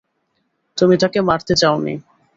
তুমি 0.77 0.95
তাকে 0.97 1.19
মারতে 1.21 1.53
চাওনি। 1.55 1.93